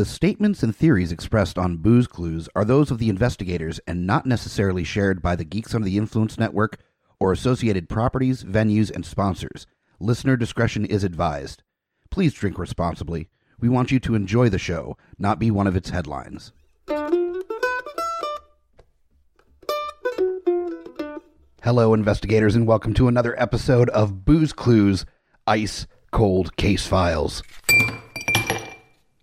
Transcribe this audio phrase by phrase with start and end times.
[0.00, 4.24] The statements and theories expressed on Booze Clues are those of the investigators and not
[4.24, 6.78] necessarily shared by the Geeks Under the Influence Network
[7.18, 9.66] or associated properties, venues, and sponsors.
[9.98, 11.62] Listener discretion is advised.
[12.10, 13.28] Please drink responsibly.
[13.58, 16.52] We want you to enjoy the show, not be one of its headlines.
[21.62, 25.04] Hello, investigators, and welcome to another episode of Booze Clues
[25.46, 27.42] Ice Cold Case Files.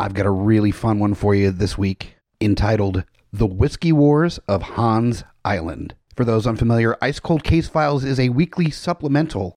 [0.00, 3.02] I've got a really fun one for you this week entitled
[3.32, 5.96] The Whiskey Wars of Hans Island.
[6.14, 9.56] For those unfamiliar, Ice Cold Case Files is a weekly supplemental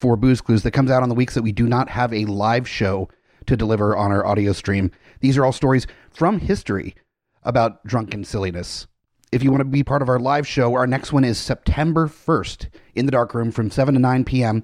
[0.00, 2.24] for Booze Clues that comes out on the weeks that we do not have a
[2.26, 3.08] live show
[3.46, 4.92] to deliver on our audio stream.
[5.22, 6.94] These are all stories from history
[7.42, 8.86] about drunken silliness.
[9.32, 12.06] If you want to be part of our live show, our next one is September
[12.06, 14.62] 1st in the dark room from 7 to 9 p.m.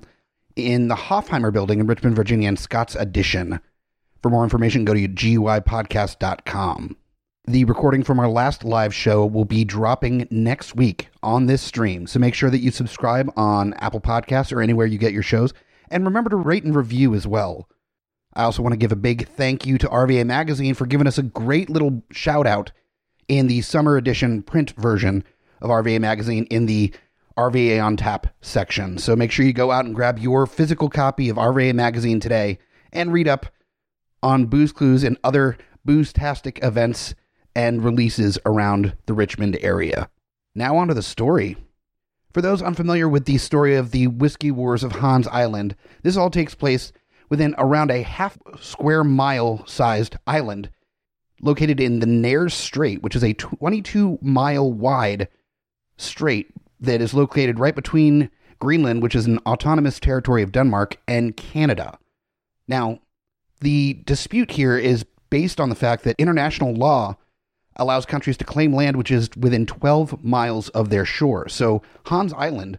[0.55, 3.59] in the Hofheimer building in Richmond, Virginia, in Scott's Addition.
[4.27, 6.97] For more information, go to guipodcast.com.
[7.47, 12.09] The recording from our last live show will be dropping next week on this stream.
[12.09, 15.55] So make sure that you subscribe on Apple Podcasts or anywhere you get your shows.
[15.93, 17.69] And remember to rate and review as well.
[18.35, 21.19] I also want to give a big thank you to RVA Magazine for giving us
[21.19, 22.73] a great little shout out
[23.29, 25.23] in the summer edition print version
[25.61, 26.93] of RVA Magazine in the
[27.39, 28.99] RVA on Tap section.
[28.99, 32.59] So make sure you go out and grab your physical copy of RVA Magazine today
[32.93, 33.47] and read up
[34.27, 37.15] on Booze Clues and other booze-tastic events
[37.55, 40.11] and releases around the Richmond area.
[40.53, 41.57] Now on to the story.
[42.35, 46.29] For those unfamiliar with the story of the Whiskey Wars of Hans Island, this all
[46.29, 46.93] takes place
[47.31, 50.71] within around a half square mile sized island
[51.41, 55.29] located in the Nares Strait, which is a 22 mile wide
[55.99, 61.37] strait that is located right between Greenland, which is an autonomous territory of Denmark, and
[61.37, 61.97] Canada.
[62.67, 62.99] Now,
[63.61, 67.17] the dispute here is based on the fact that international law
[67.77, 71.49] allows countries to claim land which is within 12 miles of their shore.
[71.49, 72.79] So, Hans Island,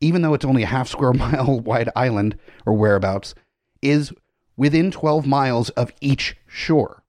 [0.00, 3.34] even though it's only a half square mile wide island or whereabouts,
[3.80, 4.12] is
[4.56, 7.02] within 12 miles of each shore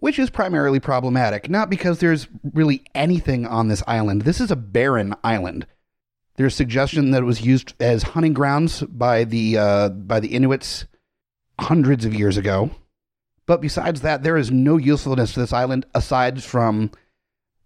[0.00, 4.22] which is primarily problematic, not because there's really anything on this island.
[4.22, 5.66] This is a barren island.
[6.36, 10.86] There's suggestion that it was used as hunting grounds by the uh, by the Inuits
[11.60, 12.70] hundreds of years ago.
[13.46, 16.90] But besides that, there is no usefulness to this island aside from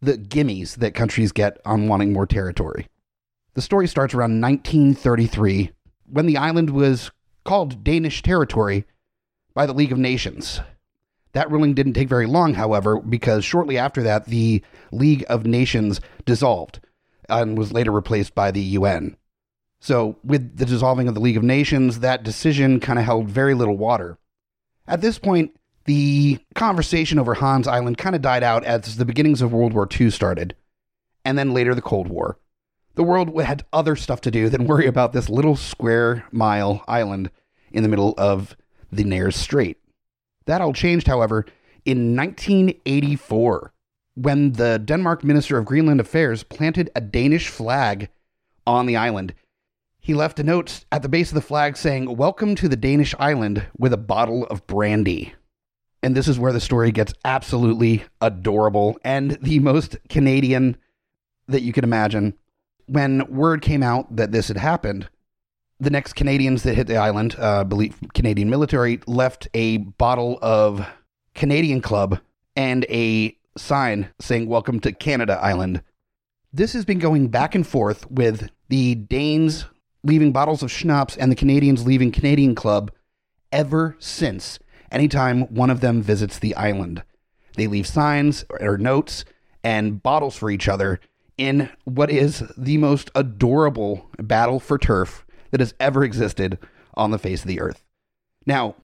[0.01, 2.87] the gimmies that countries get on wanting more territory.
[3.55, 5.71] The story starts around 1933
[6.07, 7.11] when the island was
[7.45, 8.85] called Danish territory
[9.55, 10.61] by the League of Nations.
[11.33, 16.01] That ruling didn't take very long, however, because shortly after that, the League of Nations
[16.25, 16.81] dissolved
[17.29, 19.17] and was later replaced by the UN.
[19.83, 23.53] So, with the dissolving of the League of Nations, that decision kind of held very
[23.53, 24.17] little water.
[24.87, 29.43] At this point, the conversation over Hans Island kind of died out as the beginnings
[29.43, 30.55] of World War II started,
[31.25, 32.39] and then later the Cold War.
[32.95, 37.33] The world had other stuff to do than worry about this little square mile island
[37.73, 38.57] in the middle of
[38.93, 39.79] the Nares Strait.
[40.47, 41.45] That all changed, however,
[41.85, 43.73] in 1984
[44.15, 48.11] when the Denmark Minister of Greenland Affairs planted a Danish flag
[48.65, 49.35] on the island.
[50.05, 53.15] He left a note at the base of the flag saying, Welcome to the Danish
[53.21, 55.33] island with a bottle of brandy.
[56.03, 60.77] And this is where the story gets absolutely adorable and the most Canadian
[61.47, 62.35] that you can imagine.
[62.87, 65.09] When word came out that this had happened,
[65.79, 70.85] the next Canadians that hit the island, uh, believe Canadian military, left a bottle of
[71.37, 72.19] Canadian Club
[72.57, 75.81] and a sign saying "Welcome to Canada Island."
[76.53, 79.67] This has been going back and forth with the Danes
[80.05, 82.91] leaving bottles of schnapps and the Canadians leaving Canadian Club
[83.51, 84.59] ever since.
[84.91, 87.03] Anytime one of them visits the island,
[87.57, 89.25] they leave signs or notes
[89.65, 91.01] and bottles for each other
[91.39, 96.59] in what is the most adorable battle for turf that has ever existed
[96.95, 97.83] on the face of the earth.
[98.45, 98.77] Now,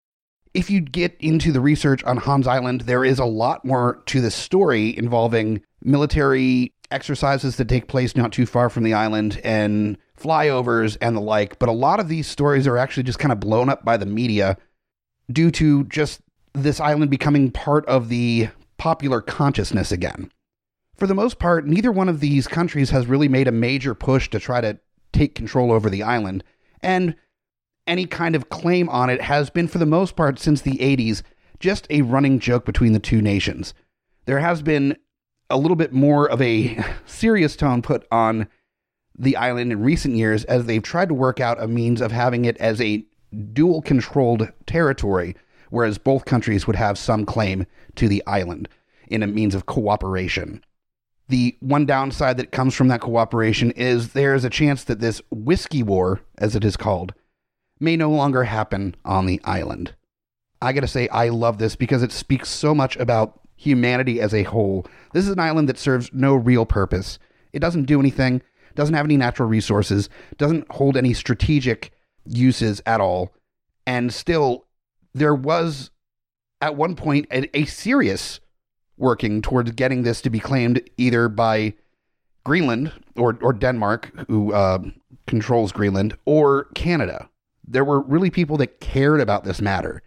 [0.55, 4.21] if you get into the research on Hans Island, there is a lot more to
[4.21, 9.99] the story involving military exercises that take place not too far from the island and
[10.19, 11.59] flyovers and the like.
[11.59, 14.07] But a lot of these stories are actually just kind of blown up by the
[14.07, 14.57] media
[15.31, 16.21] due to just
[16.55, 18.49] this island becoming part of the
[18.79, 20.31] popular consciousness again.
[20.97, 24.29] For the most part, neither one of these countries has really made a major push
[24.31, 24.79] to try to
[25.13, 26.43] take control over the island
[26.83, 27.15] and
[27.87, 31.23] any kind of claim on it has been, for the most part, since the 80s,
[31.59, 33.75] just a running joke between the two nations.
[34.27, 34.97] There has been
[35.51, 38.49] a little bit more of a serious tone put on
[39.19, 42.45] the island in recent years as they've tried to work out a means of having
[42.45, 43.05] it as a
[43.53, 45.35] dual controlled territory
[45.71, 47.67] whereas both countries would have some claim
[47.97, 48.69] to the island
[49.09, 50.63] in a means of cooperation.
[51.29, 55.21] The one downside that comes from that cooperation is there is a chance that this
[55.31, 57.13] whiskey war, as it is called,
[57.79, 59.95] may no longer happen on the island.
[60.61, 64.45] I gotta say, I love this because it speaks so much about humanity as a
[64.45, 64.87] whole.
[65.13, 67.19] This is an island that serves no real purpose.
[67.53, 68.43] It doesn't do anything,
[68.79, 71.91] doesn't have any natural resources, doesn't hold any strategic
[72.25, 73.35] uses at all.
[73.89, 74.67] And still,
[75.13, 75.91] there was
[76.61, 78.39] at one point a, a serious
[78.97, 81.75] working towards getting this to be claimed either by
[82.45, 84.79] Greenland or, or Denmark, who uh,
[85.27, 87.29] controls Greenland, or Canada.
[87.67, 90.03] There were really people that cared about this matter.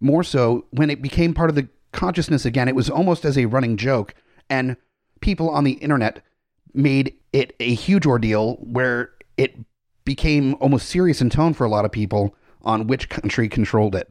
[0.00, 3.44] More so, when it became part of the consciousness again, it was almost as a
[3.44, 4.14] running joke,
[4.48, 4.78] and
[5.20, 6.22] people on the internet
[6.74, 9.56] made it a huge ordeal where it
[10.04, 14.10] became almost serious in tone for a lot of people on which country controlled it.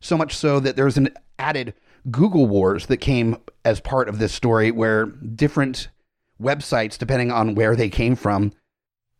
[0.00, 1.74] So much so that there's an added
[2.10, 5.88] Google Wars that came as part of this story where different
[6.40, 8.52] websites, depending on where they came from,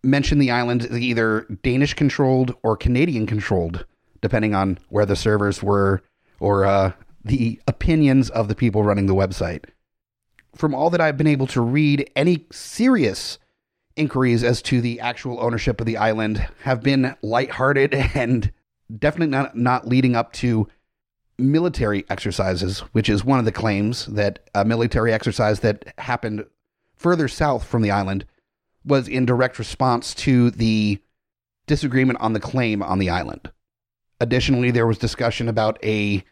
[0.02, 3.86] mentioned the island as either Danish controlled or Canadian controlled,
[4.20, 6.02] depending on where the servers were
[6.40, 6.92] or uh,
[7.24, 9.64] the opinions of the people running the website.
[10.54, 13.38] From all that I've been able to read, any serious
[13.96, 18.52] inquiries as to the actual ownership of the island have been lighthearted and
[18.98, 20.68] definitely not, not leading up to
[21.38, 26.44] military exercises, which is one of the claims that a military exercise that happened
[26.94, 28.24] further south from the island
[28.84, 31.00] was in direct response to the
[31.66, 33.50] disagreement on the claim on the island.
[34.20, 36.22] Additionally, there was discussion about a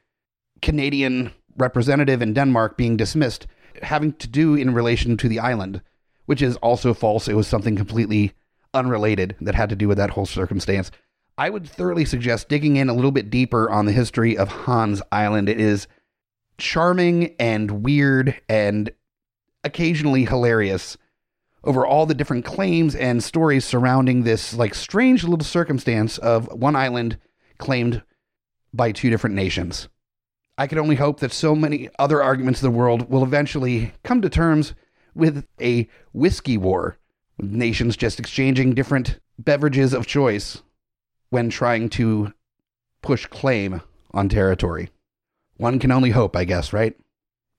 [0.60, 3.46] Canadian representative in Denmark being dismissed
[3.82, 5.82] having to do in relation to the island,
[6.26, 7.28] which is also false.
[7.28, 8.32] It was something completely
[8.74, 10.90] unrelated that had to do with that whole circumstance.
[11.38, 15.02] I would thoroughly suggest digging in a little bit deeper on the history of Hans
[15.10, 15.48] Island.
[15.48, 15.86] It is
[16.58, 18.92] charming and weird and
[19.64, 20.96] occasionally hilarious
[21.64, 26.76] over all the different claims and stories surrounding this like strange little circumstance of one
[26.76, 27.18] island
[27.58, 28.02] claimed
[28.74, 29.88] by two different nations.
[30.58, 34.20] I can only hope that so many other arguments in the world will eventually come
[34.20, 34.74] to terms
[35.14, 36.98] with a whiskey war,
[37.38, 40.62] with nations just exchanging different beverages of choice
[41.30, 42.32] when trying to
[43.00, 43.80] push claim
[44.12, 44.90] on territory.
[45.56, 46.94] One can only hope, I guess, right?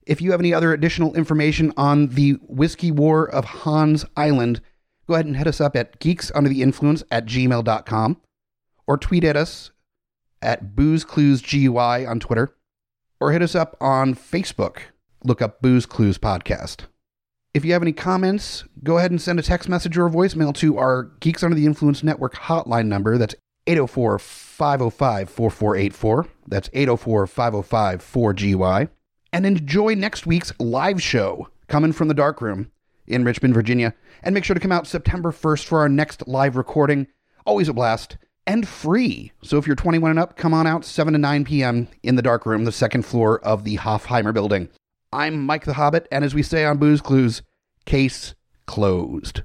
[0.05, 4.61] If you have any other additional information on the Whiskey War of Hans Island,
[5.07, 8.21] go ahead and hit us up at geeksundertheinfluence at gmail.com
[8.85, 9.71] or tweet at us
[10.41, 12.55] at boozecluesgui on Twitter
[13.19, 14.77] or hit us up on Facebook.
[15.23, 16.85] Look up Booze Clues Podcast.
[17.53, 20.53] If you have any comments, go ahead and send a text message or a voicemail
[20.55, 23.17] to our Geeks Under the Influence Network hotline number.
[23.17, 23.35] That's
[23.67, 26.27] 804 505 4484.
[26.47, 28.89] That's 804 505 4GUI.
[29.31, 32.71] And enjoy next week's live show coming from the dark room
[33.07, 33.93] in Richmond, Virginia.
[34.23, 37.07] And make sure to come out September 1st for our next live recording.
[37.45, 39.31] Always a blast and free.
[39.43, 41.87] So if you're 21 and up, come on out 7 to 9 p.m.
[42.03, 44.69] in the dark room, the second floor of the Hofheimer building.
[45.11, 47.41] I'm Mike the Hobbit, and as we say on Booze Clues,
[47.85, 48.33] case
[48.65, 49.43] closed.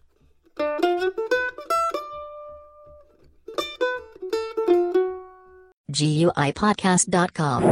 [5.90, 7.64] GUIPodcast.com.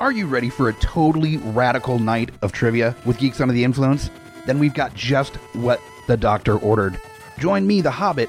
[0.00, 4.08] Are you ready for a totally radical night of trivia with Geeks Under the Influence?
[4.46, 7.00] Then we've got just what the doctor ordered.
[7.38, 8.28] Join me, the Hobbit,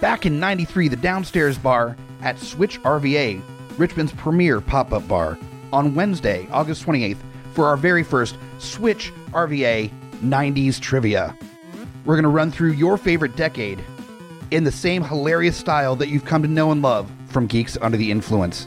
[0.00, 3.40] back in 93, the downstairs bar at Switch RVA,
[3.78, 5.38] Richmond's premier pop up bar,
[5.72, 7.18] on Wednesday, August 28th,
[7.52, 9.90] for our very first Switch RVA
[10.22, 11.36] 90s trivia.
[12.04, 13.82] We're going to run through your favorite decade
[14.50, 17.96] in the same hilarious style that you've come to know and love from Geeks Under
[17.96, 18.66] the Influence.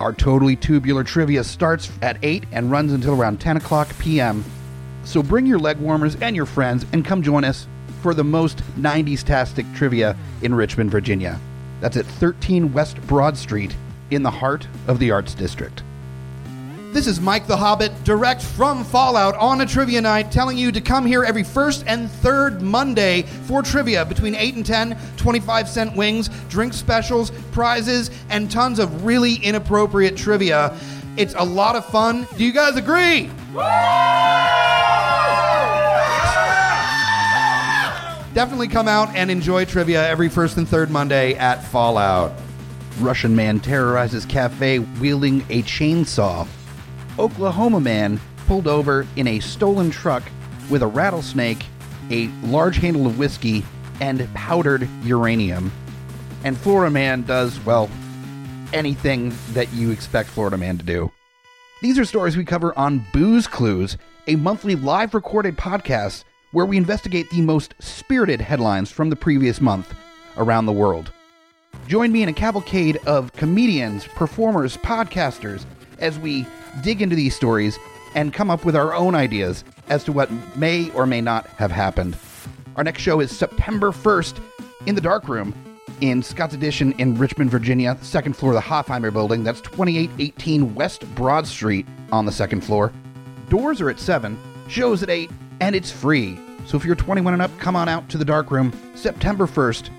[0.00, 4.44] Our totally tubular trivia starts at 8 and runs until around 10 o'clock p.m.
[5.04, 7.66] So bring your leg warmers and your friends and come join us
[8.02, 11.38] for the most 90s tastic trivia in Richmond, Virginia.
[11.80, 13.74] That's at 13 West Broad Street
[14.10, 15.82] in the heart of the Arts District.
[16.92, 20.80] This is Mike the Hobbit, direct from Fallout on a trivia night, telling you to
[20.80, 25.96] come here every first and third Monday for trivia between 8 and 10, 25 cent
[25.96, 30.78] wings, drink specials, prizes, and tons of really inappropriate trivia.
[31.16, 32.26] It's a lot of fun.
[32.36, 33.30] Do you guys agree?
[38.34, 42.32] Definitely come out and enjoy trivia every first and third Monday at Fallout.
[42.98, 46.48] Russian man terrorizes cafe wielding a chainsaw.
[47.18, 50.22] Oklahoma man pulled over in a stolen truck
[50.70, 51.62] with a rattlesnake,
[52.10, 53.62] a large handle of whiskey,
[54.00, 55.70] and powdered uranium.
[56.42, 57.90] And Florida Man does, well,
[58.72, 61.12] anything that you expect Florida Man to do.
[61.82, 66.76] These are stories we cover on Booze Clues, a monthly live recorded podcast where we
[66.76, 69.92] investigate the most spirited headlines from the previous month
[70.36, 71.10] around the world.
[71.88, 75.64] Join me in a cavalcade of comedians, performers, podcasters
[75.98, 76.46] as we
[76.82, 77.78] dig into these stories
[78.14, 81.70] and come up with our own ideas as to what may or may not have
[81.70, 82.16] happened.
[82.76, 84.40] Our next show is September 1st
[84.86, 85.54] in the Dark Room
[86.00, 89.44] in Scott's Addition in Richmond, Virginia, second floor of the Hofheimer building.
[89.44, 92.92] That's 2818 West Broad Street on the second floor.
[93.48, 95.30] Doors are at 7, shows at 8,
[95.62, 96.36] and it's free.
[96.66, 99.90] So if you're 21 and up, come on out to the Dark Room September 1st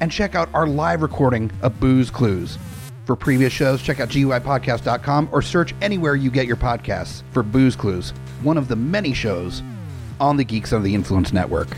[0.00, 2.58] and check out our live recording of Booze Clues.
[3.06, 7.76] For previous shows, check out GUIPodcast.com or search anywhere you get your podcasts for Booze
[7.76, 8.10] Clues,
[8.42, 9.62] one of the many shows
[10.20, 11.68] on the Geeks Under the Influence Network.